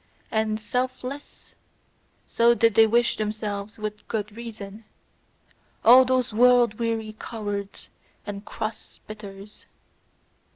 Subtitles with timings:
[0.31, 1.53] And "selfless"
[2.25, 4.83] so did they wish themselves with good reason,
[5.85, 7.87] all those world weary cowards
[8.25, 9.67] and cross spiders!